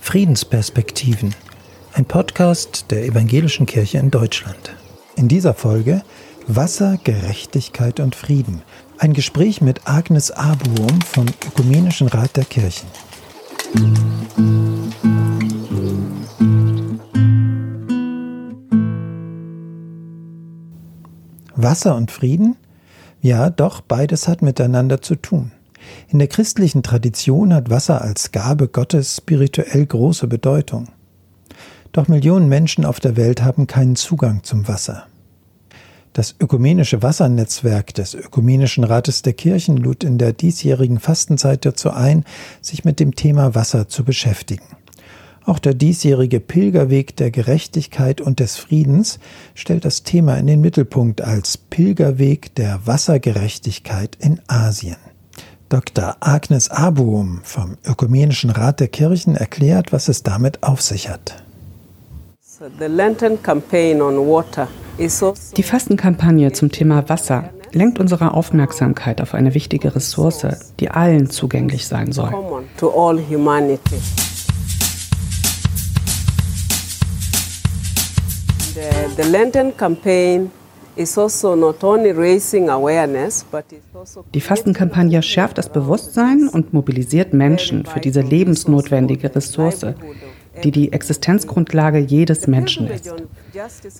[0.00, 1.34] Friedensperspektiven,
[1.94, 4.74] ein Podcast der Evangelischen Kirche in Deutschland.
[5.16, 6.02] In dieser Folge
[6.46, 8.62] Wasser, Gerechtigkeit und Frieden.
[8.98, 12.88] Ein Gespräch mit Agnes Abuum vom Ökumenischen Rat der Kirchen.
[21.54, 22.56] Wasser und Frieden?
[23.20, 25.52] Ja, doch, beides hat miteinander zu tun.
[26.08, 30.88] In der christlichen Tradition hat Wasser als Gabe Gottes spirituell große Bedeutung.
[31.92, 35.06] Doch Millionen Menschen auf der Welt haben keinen Zugang zum Wasser.
[36.12, 42.24] Das ökumenische Wassernetzwerk des Ökumenischen Rates der Kirchen lud in der diesjährigen Fastenzeit dazu ein,
[42.60, 44.64] sich mit dem Thema Wasser zu beschäftigen.
[45.44, 49.18] Auch der diesjährige Pilgerweg der Gerechtigkeit und des Friedens
[49.54, 54.96] stellt das Thema in den Mittelpunkt als Pilgerweg der Wassergerechtigkeit in Asien.
[55.72, 56.16] Dr.
[56.20, 61.42] Agnes Abuum vom Ökumenischen Rat der Kirchen erklärt, was es damit auf sich hat.
[64.98, 71.30] Also Die Fastenkampagne zum Thema Wasser lenkt unsere Aufmerksamkeit auf eine wichtige Ressource, die allen
[71.30, 72.34] zugänglich sein soll.
[79.16, 80.50] The, Lenten campaign
[84.34, 89.86] die Fastenkampagne schärft das Bewusstsein und mobilisiert Menschen für diese lebensnotwendige Ressource,
[90.62, 93.14] die die Existenzgrundlage jedes Menschen ist.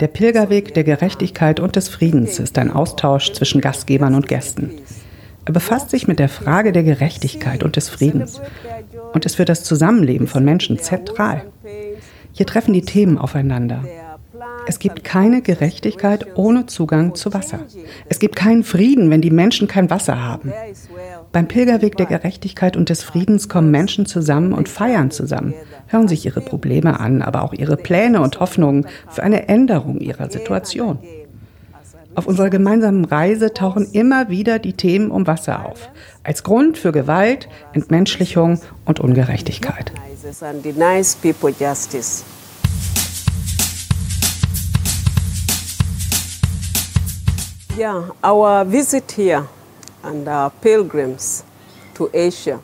[0.00, 4.70] Der Pilgerweg der Gerechtigkeit und des Friedens ist ein Austausch zwischen Gastgebern und Gästen.
[5.44, 8.40] Er befasst sich mit der Frage der Gerechtigkeit und des Friedens
[9.12, 11.44] und ist für das Zusammenleben von Menschen zentral.
[12.32, 13.82] Hier treffen die Themen aufeinander
[14.68, 17.60] es gibt keine Gerechtigkeit ohne Zugang zu Wasser.
[18.10, 20.52] Es gibt keinen Frieden, wenn die Menschen kein Wasser haben.
[21.32, 25.54] Beim Pilgerweg der Gerechtigkeit und des Friedens kommen Menschen zusammen und feiern zusammen,
[25.86, 30.30] hören sich ihre Probleme an, aber auch ihre Pläne und Hoffnungen für eine Änderung ihrer
[30.30, 30.98] Situation.
[32.14, 35.88] Auf unserer gemeinsamen Reise tauchen immer wieder die Themen um Wasser auf,
[36.24, 39.92] als Grund für Gewalt, Entmenschlichung und Ungerechtigkeit.
[47.78, 49.46] Yeah, our visit here
[50.02, 51.44] and our pilgrims
[51.94, 52.58] to Asia.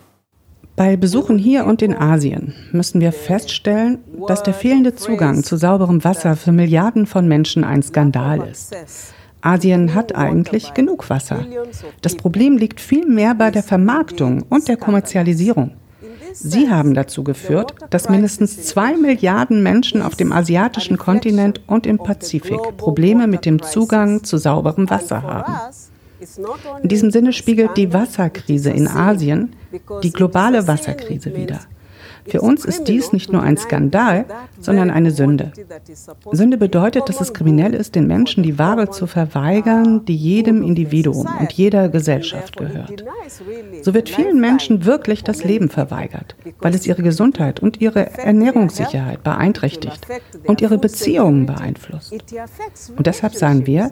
[0.74, 6.02] Bei Besuchen hier und in Asien müssen wir feststellen, dass der fehlende Zugang zu sauberem
[6.02, 8.74] Wasser für Milliarden von Menschen ein Skandal ist.
[9.40, 11.46] Asien hat eigentlich genug Wasser.
[12.02, 15.76] Das Problem liegt vielmehr bei der Vermarktung und der Kommerzialisierung.
[16.34, 21.98] Sie haben dazu geführt, dass mindestens zwei Milliarden Menschen auf dem asiatischen Kontinent und im
[21.98, 25.54] Pazifik Probleme mit dem Zugang zu sauberem Wasser haben.
[26.82, 29.54] In diesem Sinne spiegelt die Wasserkrise in Asien
[30.02, 31.60] die globale Wasserkrise wider.
[32.26, 34.24] Für uns ist dies nicht nur ein Skandal,
[34.60, 35.52] sondern eine Sünde.
[36.32, 41.28] Sünde bedeutet, dass es kriminell ist, den Menschen die Ware zu verweigern, die jedem Individuum
[41.38, 43.04] und jeder Gesellschaft gehört.
[43.82, 49.22] So wird vielen Menschen wirklich das Leben verweigert, weil es ihre Gesundheit und ihre Ernährungssicherheit
[49.22, 50.06] beeinträchtigt
[50.46, 52.14] und ihre Beziehungen beeinflusst.
[52.96, 53.90] Und deshalb sagen wir,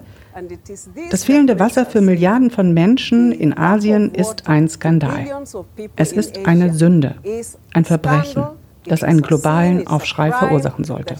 [1.10, 5.26] das fehlende Wasser für Milliarden von Menschen in Asien ist ein Skandal.
[5.96, 7.16] Es ist eine Sünde,
[7.72, 8.44] ein Verbrechen,
[8.86, 11.16] das einen globalen Aufschrei verursachen sollte.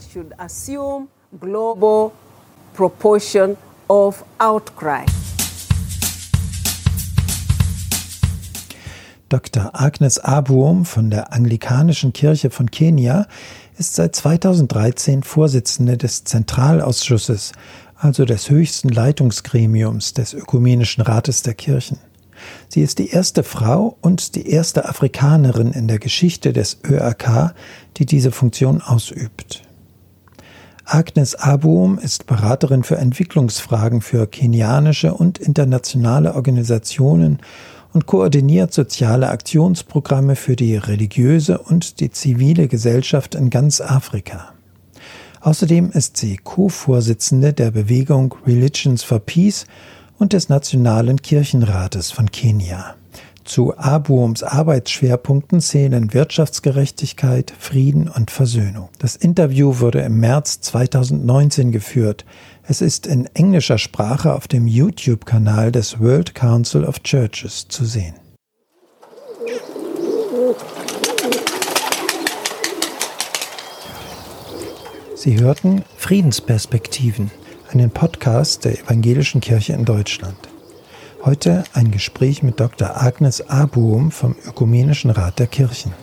[9.29, 9.71] Dr.
[9.73, 13.25] Agnes Abuum von der Anglikanischen Kirche von Kenia
[13.77, 17.53] ist seit 2013 Vorsitzende des Zentralausschusses
[18.03, 21.99] also des höchsten Leitungsgremiums des Ökumenischen Rates der Kirchen.
[22.67, 27.55] Sie ist die erste Frau und die erste Afrikanerin in der Geschichte des ÖRK,
[27.95, 29.61] die diese Funktion ausübt.
[30.83, 37.39] Agnes Abuum ist Beraterin für Entwicklungsfragen für kenianische und internationale Organisationen
[37.93, 44.53] und koordiniert soziale Aktionsprogramme für die religiöse und die zivile Gesellschaft in ganz Afrika.
[45.43, 49.65] Außerdem ist sie Co-Vorsitzende der Bewegung Religions for Peace
[50.17, 52.95] und des Nationalen Kirchenrates von Kenia.
[53.43, 58.87] Zu Abuums Arbeitsschwerpunkten zählen Wirtschaftsgerechtigkeit, Frieden und Versöhnung.
[58.99, 62.23] Das Interview wurde im März 2019 geführt.
[62.65, 68.22] Es ist in englischer Sprache auf dem YouTube-Kanal des World Council of Churches zu sehen.
[75.23, 77.31] Sie hörten Friedensperspektiven,
[77.71, 80.35] einen Podcast der Evangelischen Kirche in Deutschland.
[81.23, 83.01] Heute ein Gespräch mit Dr.
[83.01, 85.93] Agnes Abuum vom Ökumenischen Rat der Kirchen.